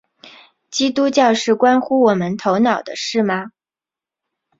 [0.71, 3.51] 基督教是关乎我们头脑的事吗？